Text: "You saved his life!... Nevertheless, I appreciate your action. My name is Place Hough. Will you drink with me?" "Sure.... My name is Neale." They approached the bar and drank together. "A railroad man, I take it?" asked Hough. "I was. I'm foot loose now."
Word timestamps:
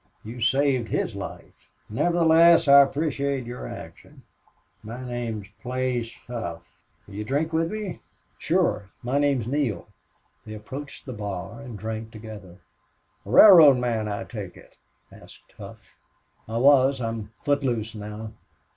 "You 0.23 0.41
saved 0.41 0.87
his 0.87 1.13
life!... 1.13 1.69
Nevertheless, 1.87 2.67
I 2.67 2.81
appreciate 2.81 3.45
your 3.45 3.67
action. 3.67 4.23
My 4.81 5.05
name 5.07 5.43
is 5.43 5.47
Place 5.61 6.11
Hough. 6.25 6.65
Will 7.05 7.13
you 7.13 7.23
drink 7.23 7.53
with 7.53 7.71
me?" 7.71 7.99
"Sure.... 8.39 8.89
My 9.03 9.19
name 9.19 9.41
is 9.41 9.47
Neale." 9.47 9.87
They 10.43 10.55
approached 10.55 11.05
the 11.05 11.13
bar 11.13 11.59
and 11.61 11.77
drank 11.77 12.09
together. 12.09 12.57
"A 13.27 13.29
railroad 13.29 13.77
man, 13.77 14.07
I 14.07 14.23
take 14.23 14.57
it?" 14.57 14.75
asked 15.11 15.51
Hough. 15.59 15.93
"I 16.49 16.57
was. 16.57 16.99
I'm 16.99 17.31
foot 17.41 17.61
loose 17.63 17.93
now." 17.93 18.31